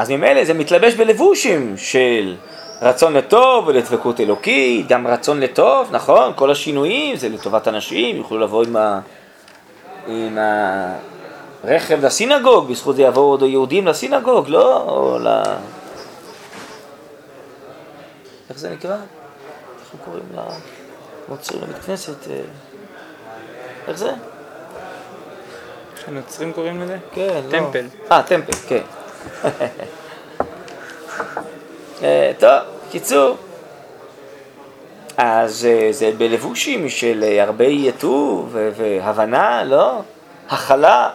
[0.00, 2.36] אז ממילא זה מתלבש בלבושים של
[2.82, 6.32] רצון לטוב ולדבקות אלוקית, גם רצון לטוב, נכון?
[6.36, 9.00] כל השינויים זה לטובת אנשים, יוכלו לבוא עם, ה...
[10.06, 10.38] עם
[11.64, 14.82] הרכב לסינגוג, בזכות זה יבואו עוד יהודים לסינגוג, לא?
[14.82, 15.28] או ל...
[18.50, 18.94] איך זה נקרא?
[18.94, 20.24] איך הם קוראים
[21.28, 22.28] לנוצרים לבית כנסת?
[22.30, 22.40] אה,
[23.88, 24.10] איך זה?
[26.06, 26.96] הנוצרים קוראים לזה?
[27.12, 27.50] כן, לא.
[27.50, 27.86] טמפל.
[28.12, 28.82] אה, טמפל, כן.
[32.02, 32.58] אה, טוב,
[32.90, 33.36] קיצור.
[35.16, 40.00] אז אה, זה בלבושים של אה, הרבה יתור ו- והבנה, לא?
[40.50, 41.10] הכלה.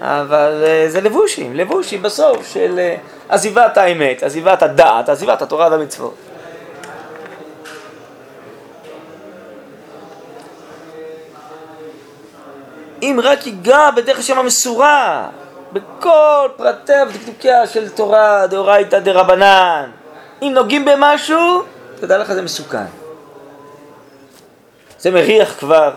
[0.00, 2.80] אבל זה לבושים, לבושים בסוף של
[3.28, 6.14] עזיבת האמת, עזיבת הדעת, עזיבת התורה והמצוות.
[13.02, 15.28] אם רק ייגע בדרך השם המסורה,
[15.72, 19.90] בכל פרטיה ודקדוקיה של תורה, דאורייתא דרבנן.
[20.42, 21.62] אם נוגעים במשהו,
[22.00, 22.84] תדע לך זה מסוכן.
[24.98, 25.90] זה מריח כבר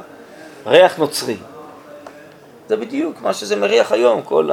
[0.66, 1.38] ריח נוצרי.
[2.70, 4.50] זה בדיוק מה שזה מריח היום, כל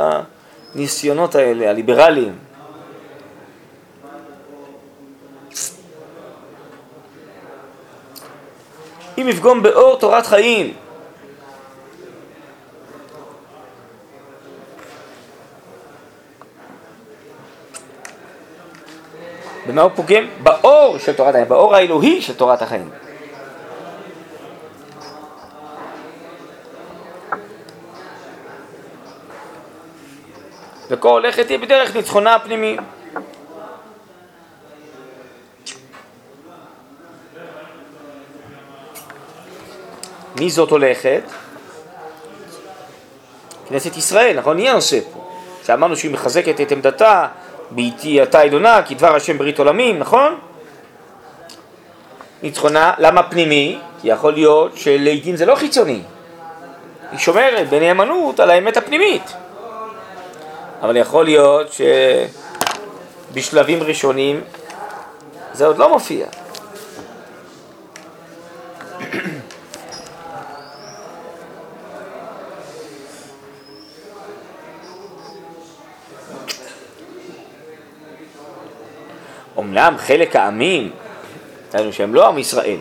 [0.74, 2.38] הניסיונות האלה, הליברליים.
[9.18, 10.74] אם יפגום באור תורת חיים,
[19.70, 20.26] במה הוא פוגם?
[20.42, 22.90] באור של תורת החיים, באור האלוהי של תורת החיים.
[30.90, 32.76] וכה הולכת היא בדרך ניצחונה הפנימי.
[40.40, 41.22] מי זאת הולכת?
[43.68, 44.58] כנסת ישראל, נכון?
[44.58, 45.30] היא הנושא פה.
[45.64, 47.28] שאמרנו שהיא מחזקת את עמדתה,
[47.70, 50.38] ביתי אתה עליונה, כי דבר השם ברית עולמים, נכון?
[52.42, 53.78] ניצחונה, למה פנימי?
[54.00, 56.02] כי יכול להיות שלעיתים זה לא חיצוני.
[57.10, 59.32] היא שומרת בנאמנות על האמת הפנימית.
[60.82, 61.68] אבל יכול להיות
[63.32, 64.40] שבשלבים ראשונים
[65.52, 66.26] זה עוד לא מופיע.
[79.60, 80.90] אמנם חלק העמים,
[81.72, 82.78] דהיינו שהם לא עם ישראל,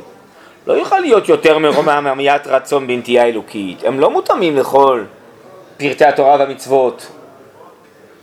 [0.68, 5.04] לא יוכל להיות יותר מרוממיית רצון בנטייה אלוקית, הם לא מותאמים לכל
[5.78, 7.08] פרטי התורה והמצוות,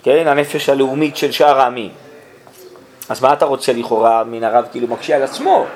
[0.02, 1.90] כן, הנפש הלאומית של שאר העמים.
[3.08, 5.66] אז מה אתה רוצה לכאורה מן הרב כאילו מקשה על עצמו?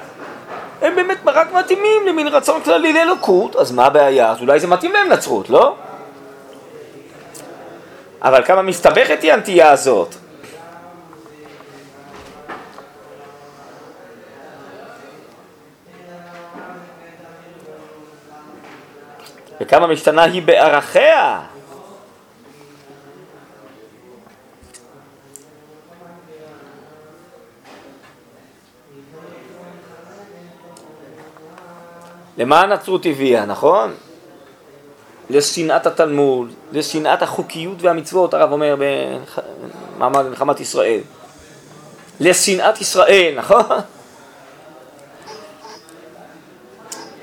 [0.82, 4.30] הם באמת רק מתאימים למין רצון כללי לאלוקות, אז מה הבעיה?
[4.30, 5.74] אז אולי זה מתאים להם נצרות, לא?
[8.22, 10.14] אבל כמה מסתבכת היא הנטייה הזאת.
[19.60, 21.40] וכמה משתנה היא בערכיה.
[32.38, 33.94] למה הנצרות הביאה, נכון?
[35.30, 38.76] לשנאת התלמוד, לשנאת החוקיות והמצוות, הרב אומר
[39.98, 41.00] במעמד מלחמת ישראל.
[42.20, 43.66] לשנאת ישראל, נכון?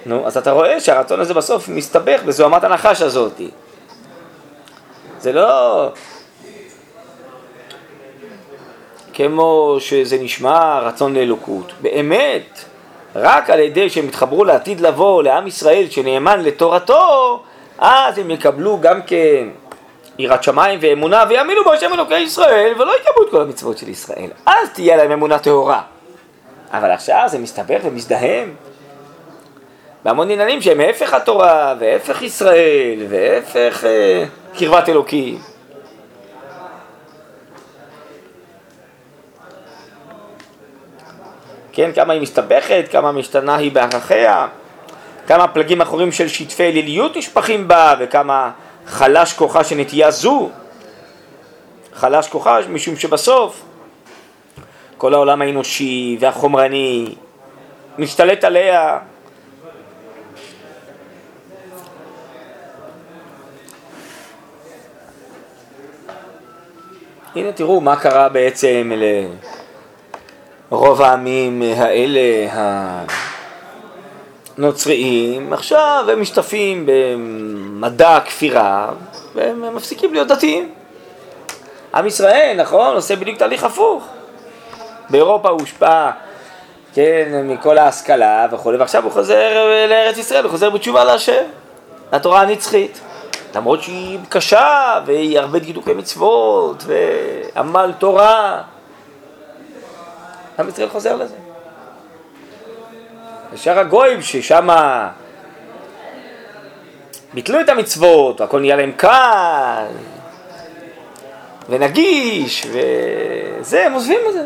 [0.07, 3.41] נו, אז אתה רואה שהרצון הזה בסוף מסתבך בזוהמת הנחש הזאת.
[5.19, 5.89] זה לא
[9.13, 11.73] כמו שזה נשמע רצון לאלוקות.
[11.81, 12.59] באמת,
[13.15, 17.43] רק על ידי שהם יתחברו לעתיד לבוא, לעם ישראל שנאמן לתורתו,
[17.77, 19.47] אז הם יקבלו גם כן
[20.17, 24.29] יראת שמיים ואמונה ויאמינו בהשם אלוקי ישראל ולא יקבלו את כל המצוות של ישראל.
[24.45, 25.81] אז תהיה להם אמונה טהורה.
[26.71, 28.55] אבל עכשיו זה מסתבך ומזדהם.
[30.03, 34.23] בהמון עניינים שהם הפך התורה, והפך ישראל, והפך אה,
[34.57, 35.39] קרבת אלוקים.
[41.71, 44.47] כן, כמה היא מסתבכת, כמה משתנה היא בערכיה,
[45.27, 48.51] כמה פלגים אחורים של שטפי אליליות נשפכים בה, וכמה
[48.87, 50.49] חלש כוחה של נטייה זו.
[51.93, 53.63] חלש כוחה משום שבסוף
[54.97, 57.15] כל העולם האנושי והחומרני
[57.97, 58.99] משתלט עליה
[67.37, 68.91] הנה תראו מה קרה בעצם
[70.71, 72.49] לרוב העמים האלה
[74.57, 78.89] הנוצריים, עכשיו הם משתתפים במדע הכפירה
[79.35, 80.71] והם מפסיקים להיות דתיים.
[81.95, 84.07] עם ישראל, נכון, עושה בדיוק תהליך הפוך.
[85.09, 86.09] באירופה הוא הושפע,
[86.93, 91.43] כן, מכל ההשכלה וכו', ועכשיו הוא חוזר לארץ ישראל, הוא חוזר בתשובה להשם,
[92.13, 92.99] לתורה הנצחית.
[93.55, 98.61] למרות שהיא קשה, והיא הרבה דידוקי מצוות, ועמל תורה.
[100.59, 101.35] עם ישראל חוזר לזה.
[103.53, 104.67] ושאר הגויים ששם
[107.33, 109.85] ביטלו את המצוות, הכל נהיה להם קל,
[111.69, 114.45] ונגיש, וזה, הם עוזבים את זה.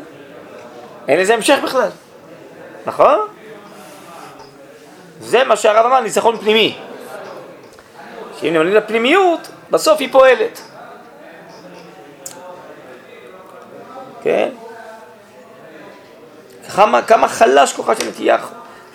[1.08, 1.90] אין לזה המשך בכלל,
[2.86, 3.20] נכון?
[5.20, 6.78] זה מה שהרב אמר, ניצחון פנימי.
[8.42, 10.62] שאם נמלאים לפנימיות, בסוף היא פועלת.
[14.24, 14.50] כן?
[16.76, 18.38] כמה, כמה חלש כוחה של נטייה,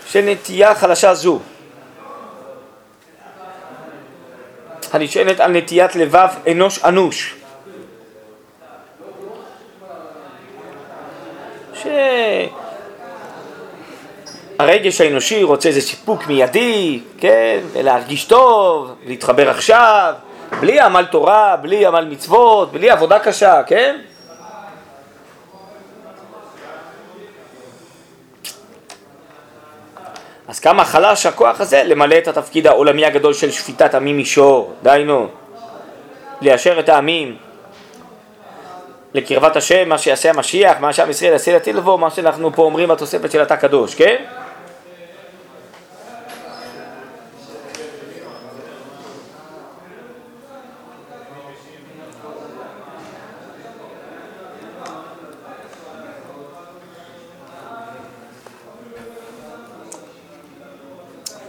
[0.07, 1.41] של נטייה חלשה זו.
[4.93, 7.35] הנשענת על נטיית לבב אנוש אנוש.
[11.75, 11.87] ש...
[14.59, 20.15] הרגש האנושי רוצה איזה סיפוק מיידי, כן, ולהרגיש טוב, להתחבר עכשיו,
[20.61, 23.99] בלי עמל תורה, בלי עמל מצוות, בלי עבודה קשה, כן?
[30.49, 35.27] אז כמה חלש הכוח הזה למלא את התפקיד העולמי הגדול של שפיטת עמים מישור, דהיינו,
[36.41, 37.37] ליישר את העמים
[39.15, 42.89] לקרבת השם, מה שיעשה המשיח, מה שעם ישראל יעשה לעתיד לבוא, מה שאנחנו פה אומרים
[42.89, 44.17] בתוספת של התא קדוש, כן?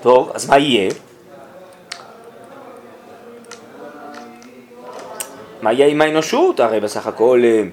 [0.07, 0.91] טוב, אז מה יהיה?
[5.61, 6.59] מה יהיה עם האנושות?
[6.59, 7.63] הרי בסך הכל אה,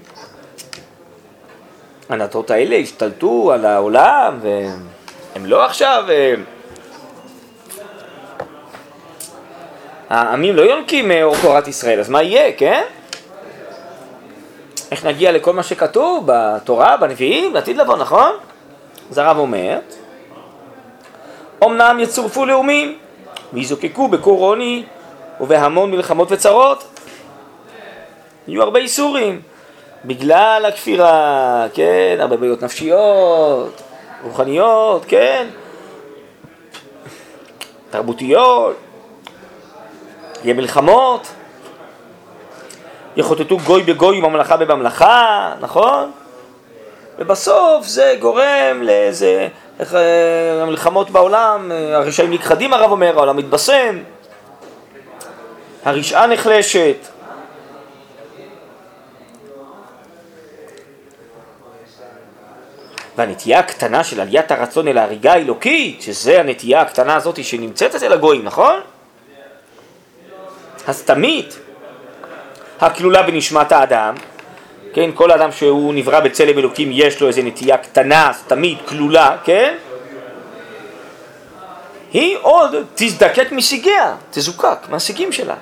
[2.09, 6.05] הנטות האלה השתלטו על העולם והם לא עכשיו...
[6.09, 6.35] אה,
[10.09, 12.83] העמים לא יונקים מאור תורת ישראל, אז מה יהיה, כן?
[14.91, 18.33] איך נגיע לכל מה שכתוב בתורה, בנביאים, בעתיד לבוא, נכון?
[19.11, 19.79] אז הרב אומר,
[21.67, 22.99] אמנם יצורפו לאומים
[23.53, 24.85] ויזוקקו בקור עוני
[25.41, 26.85] ובהמון מלחמות וצרות.
[28.49, 29.43] יהיו הרבה איסורים
[30.05, 33.83] בגלל הכפירה, כן, הרבה בעיות נפשיות,
[34.23, 35.47] רוחניות, כן,
[37.91, 38.77] תרבותיות,
[40.45, 41.29] יהיה מלחמות,
[43.17, 46.11] יחוטטו גוי בגוי וממלכה בממלכה, נכון?
[47.19, 49.49] ובסוף זה גורם לאיזה
[49.81, 53.99] איך אה, המלחמות בעולם, אה, הרשעים נכחדים הרב אומר, העולם מתבשם,
[55.85, 56.97] הרשעה נחלשת.
[63.17, 68.45] והנטייה הקטנה של עליית הרצון אל ההריגה האלוקית, שזה הנטייה הקטנה הזאת שנמצאת אצל הגויים,
[68.45, 68.81] נכון?
[70.89, 71.59] הסתמית,
[72.81, 74.15] הכלולה בנשמת האדם,
[74.95, 79.75] כן, כל אדם שהוא נברא בצלם אלוקים יש לו איזו נטייה קטנה, סתמית, כלולה, כן?
[82.13, 85.55] היא עוד תזדקק משיגיה, תזוקק מהשיגים שלה.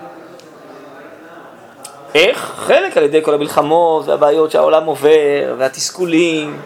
[2.15, 2.53] איך?
[2.57, 6.61] חלק על ידי כל המלחמות והבעיות שהעולם עובר, והתסכולים,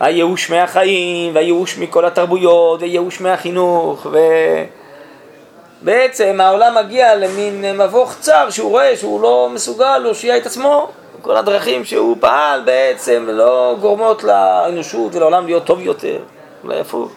[0.00, 4.06] הייאוש מהחיים, והייאוש מכל התרבויות, והייאוש מהחינוך,
[5.82, 10.90] ובעצם העולם מגיע למין מבוך צר שהוא רואה שהוא לא מסוגל להושיע את עצמו.
[11.24, 16.18] כל הדרכים שהוא פעל בעצם לא גורמות לאנושות ולעולם להיות טוב יותר,
[16.64, 17.12] אולי הפוך.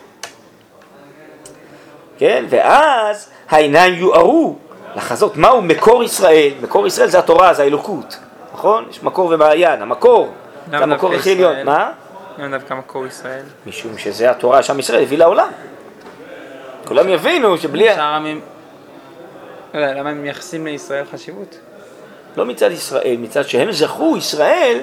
[2.18, 4.55] כן, ואז העיניים יוארו
[4.95, 8.18] לחזות מהו מקור ישראל, מקור ישראל זה התורה, זה האלוקות,
[8.53, 8.86] נכון?
[8.89, 10.34] יש מקור ומעיין, המקור,
[10.72, 11.91] זה המקור הכי עליון, מה?
[12.38, 13.43] למה דווקא מקור ישראל?
[13.66, 15.49] משום שזה התורה שעם ישראל הביא לעולם.
[16.86, 17.95] כולם יבינו שבלי...
[17.95, 18.20] שאר.
[19.74, 21.58] לא למה הם מייחסים לישראל חשיבות?
[22.38, 24.80] לא מצד ישראל, מצד שהם זכו, ישראל,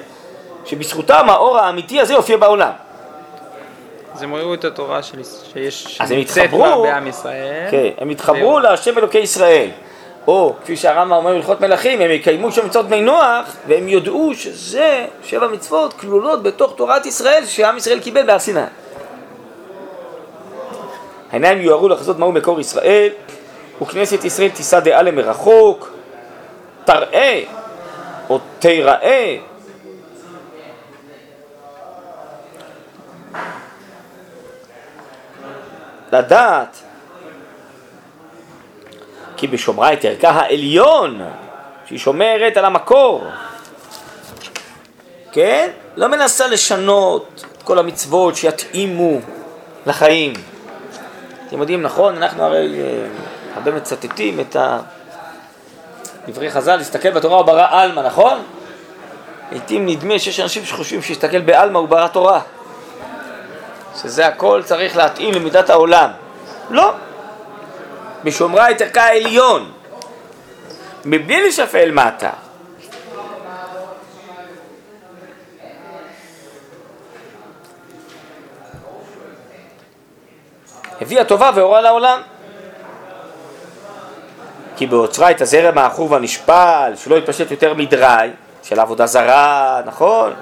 [0.65, 2.71] שבזכותם האור האמיתי הזה יופיע בעולם.
[4.13, 5.17] אז הם ראו את התורה של...
[5.53, 5.97] שיש...
[6.01, 7.67] אז הם התחברו, בעם ישראל.
[7.71, 9.69] כן, הם התחברו להשם אלוקי ישראל.
[10.27, 15.05] או, כפי שהרמב"ם אומר בהלכות מלכים, הם יקיימו שם מצוות בני נוח, והם יודעו שזה,
[15.23, 18.61] שבע מצוות כלולות בתוך תורת ישראל שעם ישראל קיבל בהר סיני.
[21.31, 23.09] העיניים יוארו לחזות מהו מקור ישראל,
[23.81, 25.95] וכנסת ישראל תישא דעה למרחוק,
[26.85, 27.43] תראה
[28.29, 29.37] או תיראה.
[36.11, 36.77] לדעת
[39.37, 41.21] כי בשומרה את ערכה העליון
[41.85, 43.23] שהיא שומרת על המקור.
[45.31, 45.69] כן?
[45.95, 49.19] לא מנסה לשנות את כל המצוות שיתאימו
[49.85, 50.33] לחיים.
[51.47, 53.07] אתם יודעים נכון, אנחנו הרי אה,
[53.55, 54.79] הרבה מצטטים את ה...
[56.27, 58.43] דברי חז"ל, להסתכל בתורה הוא ברא עלמא, נכון?
[59.51, 62.41] לעיתים נדמה שיש אנשים שחושבים שיסתכל בעלמא הוא ברא תורה.
[64.01, 66.09] שזה הכל צריך להתאים למידת העולם.
[66.69, 66.93] לא.
[68.23, 69.71] בשומרה את ערכה העליון,
[71.05, 72.29] מבלי לשפל מטה.
[81.01, 82.21] הביאה טובה והורה לעולם.
[84.75, 88.29] כי בעוצרה את הזרם העכור והנשפל, שלא יתפשט יותר מדרי,
[88.63, 90.33] של עבודה זרה, נכון?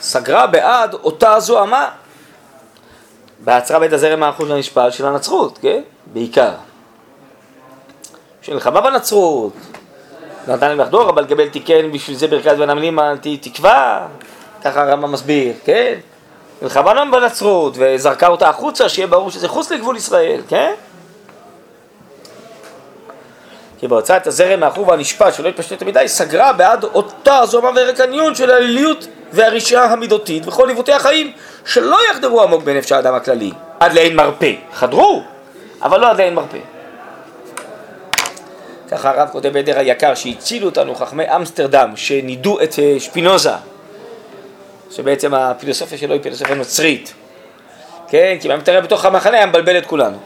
[0.00, 1.90] סגרה בעד אותה זוהמה
[3.44, 5.82] בעצרה בית הזרם האחוז והנשפל של הנצרות, כן?
[6.12, 6.52] בעיקר.
[8.48, 9.52] שנלחמה בנצרות,
[10.48, 12.98] נתן להם לחדור, אבל גבל תיקן בשביל זה ברכת בין המילים
[13.40, 14.06] תקווה,
[14.64, 15.94] ככה הרמב"ם מסביר, כן?
[16.62, 20.72] נלחמה להם בנצרות וזרקה אותה החוצה, שיהיה ברור שזה חוץ לגבול ישראל, כן?
[23.78, 28.50] כי בהוצאת הזרם מהחור והנשפט שלא יתפשט יותר מדי, סגרה בעד אותה זוהמה ורקניות של
[28.50, 31.32] העליליות והרשעה המידותית וכל עיוותי החיים
[31.64, 34.52] שלא יחדרו עמוק בנפש האדם הכללי עד לאין מרפא.
[34.74, 35.22] חדרו,
[35.82, 36.77] אבל לא עד לאין מרפא.
[38.90, 43.52] ככה הרב כותב בעדר היקר שהצילו אותנו חכמי אמסטרדם שנידו את אה, שפינוזה
[44.90, 47.14] שבעצם הפילוסופיה שלו היא פילוסופיה נוצרית
[48.08, 50.18] כן, כי אם היה מתערב בתוך המחנה היה מבלבל את כולנו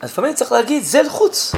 [0.00, 1.54] אז לפעמים צריך להגיד, זה לחוץ.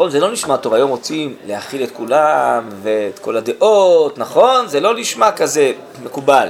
[0.00, 4.68] נכון, זה לא נשמע טוב, היום רוצים להכיל את כולם ואת כל הדעות, נכון?
[4.68, 5.72] זה לא נשמע כזה
[6.02, 6.48] מקובל.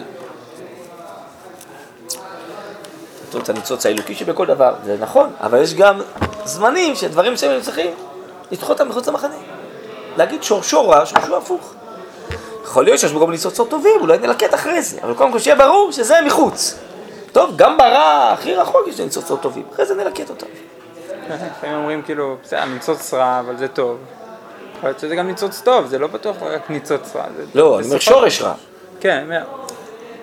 [3.43, 6.01] את הניצוץ האלוקי שבכל דבר, זה נכון, אבל יש גם
[6.45, 7.91] זמנים שדברים מסוימים צריכים
[8.51, 9.37] לדחות אותם מחוץ למחנה.
[10.17, 11.75] להגיד שורשו רע, שורשו הפוך.
[12.65, 15.57] יכול להיות שיש בו גם ניצוצות טובים, אולי נלקט אחרי זה, אבל קודם כל שיהיה
[15.57, 16.79] ברור שזה מחוץ.
[17.33, 20.47] טוב, גם ברע הכי רחוק יש ניצוצות טובים, אחרי זה נלקט אותם.
[21.57, 23.99] לפעמים אומרים כאילו, בסדר, ניצוץ רע, אבל זה טוב.
[24.77, 27.25] יכול להיות שזה גם ניצוץ טוב, זה לא בטוח רק ניצוץ רע.
[27.55, 28.55] לא, אני אומר שורש רע.
[29.01, 29.27] כן,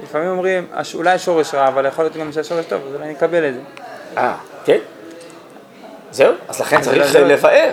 [0.03, 3.49] לפעמים אומרים, "הש- אולי השורש רע, אבל יכול להיות גם שהשורש טוב, אז אולי נקבל
[3.49, 3.59] את זה.
[4.17, 4.35] אה,
[4.65, 4.77] כן?
[6.11, 7.69] זהו, אז לכן צריך לא- לבאר,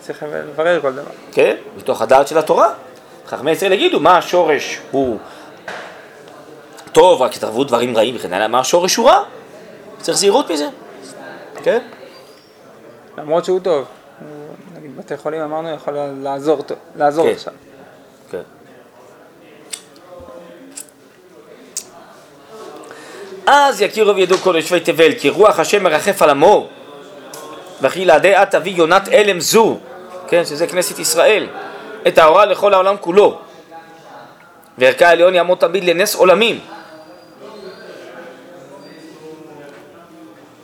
[0.00, 1.10] צריך לברר כל דבר.
[1.32, 1.56] כן?
[1.76, 2.68] מתוך הדעת של התורה.
[3.26, 5.18] חכמי ישראל יגידו מה השורש הוא
[6.92, 9.22] טוב, רק התערבו דברים רעים וכן הלאה, מה השורש הוא רע.
[10.00, 10.68] צריך זהירות מזה.
[11.62, 11.78] כן?
[13.18, 13.84] למרות שהוא טוב.
[14.20, 14.28] הוא,
[14.76, 16.62] נגיד, בתי חולים אמרנו, יכול לעזור
[16.96, 17.32] לעזור כן.
[17.32, 17.52] עכשיו.
[18.30, 18.42] כן.
[23.46, 26.68] אז יכירו וידעו כל יושבי תבל, כי רוח השם מרחף על עמו,
[27.82, 29.78] וכי לעדי את תביא יונת אלם זו,
[30.28, 31.46] כן, שזה כנסת ישראל,
[32.08, 33.38] את ההוראה לכל העולם כולו,
[34.78, 36.60] וערכה העליון יעמוד תמיד לנס עולמים.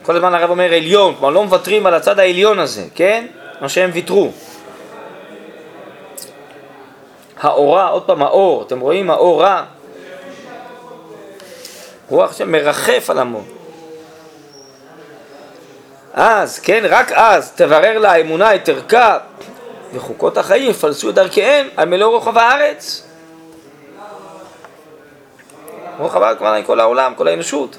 [0.03, 3.25] כל הזמן הרב אומר עליון, כלומר לא מוותרים על הצד העליון הזה, כן?
[3.61, 4.31] מה שהם ויתרו.
[7.39, 9.65] האורה, עוד פעם האור, אתם רואים האורה?
[12.09, 13.41] רוח שמרחף על עמו.
[16.13, 19.17] אז, כן, רק אז תברר לה האמונה את ערכה
[19.93, 23.03] וחוקות החיים יפלסו את דרכיהם על מלוא רוחב הארץ.
[25.99, 27.77] רוחב הארץ כמובן כל העולם, כל האנושות.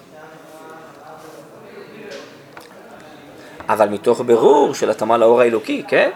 [3.73, 6.11] אבל מתוך ברור של התאמה לאור האלוקי, כן?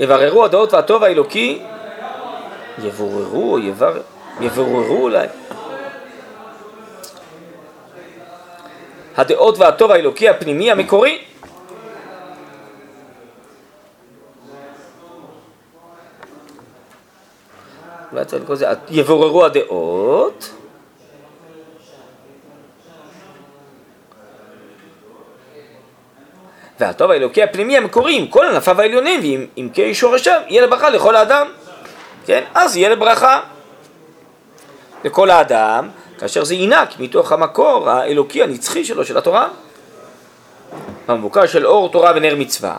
[0.00, 1.62] יבררו הדעות והטוב האלוקי,
[2.82, 4.00] יבוררו, יבר...
[4.40, 5.26] יבוררו אולי.
[9.16, 11.24] הדעות והטוב האלוקי הפנימי המקורי.
[18.90, 20.59] יבוררו הדעות.
[26.80, 31.46] והטוב האלוקי הפנימי המקורי עם כל ענפיו העליונים ועם עמקי שורשיו יהיה לברכה לכל האדם,
[32.26, 32.44] כן?
[32.54, 33.40] אז יהיה לברכה
[35.04, 39.48] לכל האדם כאשר זה ינק מתוך המקור האלוקי הנצחי שלו, של התורה.
[41.08, 42.76] המבוקר של אור תורה ונר מצווה,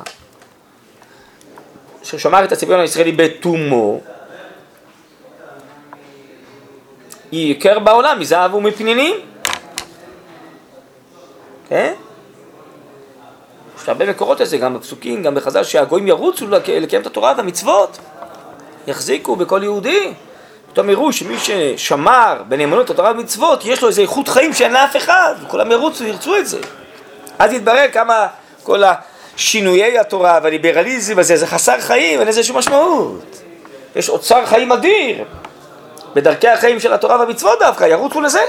[2.04, 4.02] ששמר את הצביון הישראלי בתומו,
[7.32, 9.16] ייקר בעולם מזהב ומפנינים.
[11.70, 11.94] כן?
[13.84, 17.98] יש הרבה מקורות לזה, גם בפסוקים, גם בחז"ל, שהגויים ירוצו לק- לקיים את התורה והמצוות,
[18.88, 20.14] יחזיקו בכל יהודי.
[20.74, 25.36] פתאום יראו שמי ששמר בנאמנות התורה והמצוות, יש לו איזה איכות חיים שאין לאף אחד,
[25.44, 26.60] וכולם ירוצו, ירצו את זה.
[27.40, 28.28] אז יתברר כמה
[28.64, 28.84] כל
[29.36, 33.42] השינויי התורה והליברליזם הזה, זה חסר חיים, אין לזה שום משמעות.
[33.96, 35.24] יש אוצר חיים אדיר
[36.14, 38.42] בדרכי החיים של התורה והמצוות דווקא, ירוצו לזה.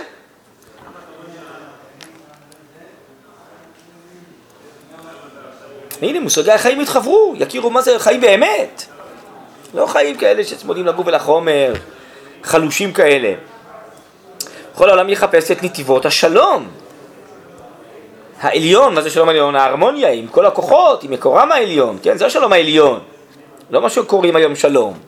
[6.07, 8.85] הנה, מושגי החיים יתחברו, יכירו מה זה חיים באמת.
[9.75, 11.73] לא חיים כאלה שצמודים לגוף ולחומר,
[12.43, 13.33] חלושים כאלה.
[14.75, 16.69] כל העולם יחפש את נתיבות השלום.
[18.41, 19.57] העליון, מה זה שלום העליון?
[19.57, 22.19] ההרמוניה עם כל הכוחות, עם מקורם העליון, כן?
[22.19, 23.01] זה השלום העליון.
[23.71, 24.99] לא מה שקוראים היום שלום.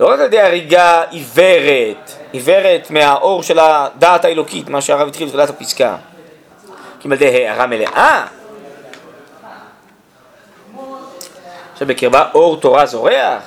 [0.00, 5.50] לא רק על ידי הריגה עיוורת, עיוורת מהאור של הדעת האלוקית, מה שהרב התחיל בתחילת
[5.50, 5.96] הפסקה.
[7.00, 8.26] כי על ידי הערה מלאה,
[11.82, 13.42] שבקרבה אור תורה זורח.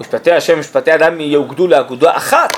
[0.00, 2.56] משפטי השם ומשפטי אדם יאוגדו לאגודה אחת.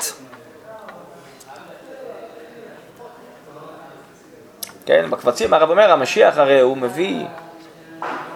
[4.86, 7.24] כן, בקבצים הרב אומר, המשיח הרי הוא מביא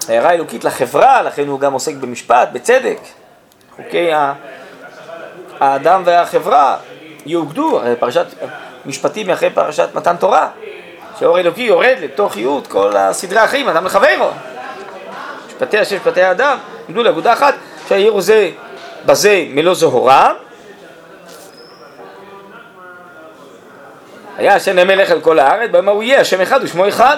[0.09, 2.99] הערה אלוקית לחברה, לכן הוא גם עוסק במשפט, בצדק.
[3.77, 4.11] חוקי
[5.61, 6.77] האדם והחברה
[7.27, 8.27] יאוגדו, הרי פרשת
[8.87, 10.49] משפטים אחרי פרשת מתן תורה,
[11.19, 14.31] שאור אלוקי יורד לתוך ייעוד כל הסדרי החיים, אדם לחברו.
[15.63, 16.59] משפטי השם, משפטי האדם,
[16.89, 17.55] ידעו לאגודה אחת,
[17.89, 18.51] שהעיר הזה
[19.07, 20.33] בזה מלוא זוהרה.
[24.37, 27.17] היה השם למלך על כל הארץ, במה הוא יהיה, השם אחד ושמו אחד.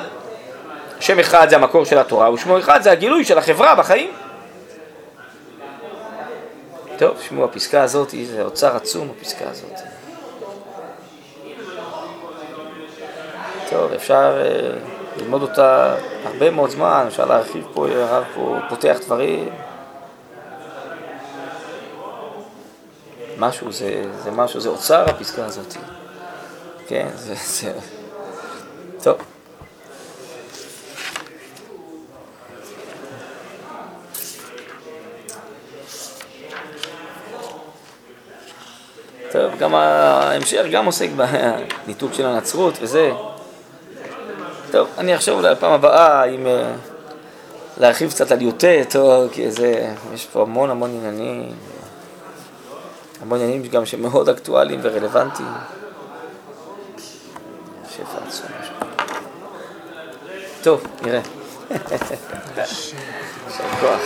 [1.01, 4.13] שם אחד זה המקור של התורה, ושמו אחד זה הגילוי של החברה בחיים.
[6.99, 9.79] טוב, שמעו, הפסקה הזאת, זה אוצר עצום, הפסקה הזאת.
[13.71, 15.95] טוב, אפשר אה, ללמוד אותה
[16.25, 19.49] הרבה מאוד זמן, אפשר להרחיב פה, הרב פה פותח דברים.
[23.39, 25.75] משהו, זה, זה משהו, זה אוצר הפסקה הזאת.
[26.89, 27.73] כן, זה, זה...
[29.03, 29.17] טוב.
[39.33, 41.09] טוב, גם ההמשך גם עוסק
[41.87, 43.12] בניתוק של הנצרות וזה.
[44.75, 46.72] טוב, אני אחשוב אולי לפעם הבאה אם אה,
[47.77, 48.64] להרחיב קצת על י"ט,
[48.97, 51.53] או כי זה, יש פה המון המון עניינים,
[53.20, 55.49] המון עניינים גם שמאוד אקטואליים ורלוונטיים.
[60.62, 61.20] טוב, נראה.
[62.57, 64.01] יישר כוח.